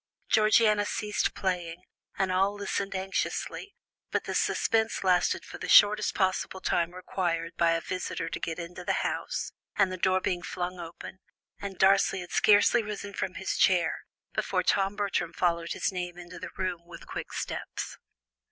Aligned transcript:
Georgiana 0.29 0.83
ceased 0.83 1.35
playing, 1.35 1.83
and 2.17 2.31
all 2.31 2.55
listened 2.55 2.95
anxiously, 2.95 3.75
but 4.09 4.23
the 4.23 4.33
suspense 4.33 5.03
lasted 5.03 5.45
for 5.45 5.59
the 5.59 5.69
shortest 5.69 6.15
possible 6.15 6.59
time 6.59 6.95
required 6.95 7.55
by 7.55 7.73
a 7.73 7.81
visitor 7.81 8.27
to 8.27 8.39
get 8.39 8.57
into 8.57 8.83
the 8.83 9.03
house, 9.05 9.51
and 9.75 9.89
on 9.89 9.89
the 9.91 9.97
door 9.97 10.19
being 10.19 10.41
flung 10.41 10.79
open, 10.79 11.19
Darcy 11.77 12.21
had 12.21 12.31
scarcely 12.31 12.81
risen 12.81 13.13
from 13.13 13.35
his 13.35 13.55
chair, 13.55 14.07
before 14.33 14.63
Tom 14.63 14.95
Bertram 14.95 15.33
followed 15.33 15.73
his 15.73 15.91
name 15.91 16.17
into 16.17 16.39
the 16.39 16.49
room 16.57 16.81
with 16.87 17.05
quick 17.05 17.31
steps. 17.31 17.99